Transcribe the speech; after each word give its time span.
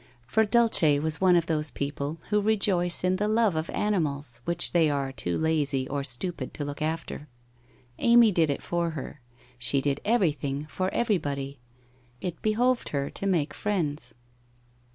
For 0.25 0.45
Dulce 0.45 0.81
was 0.99 1.21
one 1.21 1.35
of 1.35 1.45
those 1.45 1.69
people 1.69 2.17
who 2.31 2.41
rejoice 2.41 3.03
in 3.03 3.17
the 3.17 3.27
love 3.27 3.55
of 3.55 3.69
animals 3.69 4.41
which 4.45 4.71
they 4.71 4.89
are 4.89 5.11
too 5.11 5.37
lazy 5.37 5.87
or 5.87 6.03
stupid 6.03 6.55
to 6.55 6.65
look 6.65 6.81
after. 6.81 7.27
Amy 7.99 8.31
did 8.31 8.49
it 8.49 8.63
for 8.63 8.89
her. 8.97 9.21
She 9.59 9.79
did 9.79 10.01
everything 10.03 10.65
for 10.65 10.91
everybody. 10.91 11.59
It 12.19 12.41
be 12.41 12.53
hoved 12.53 12.89
her 12.89 13.11
to 13.11 13.27
make 13.27 13.53
friends. 13.53 14.15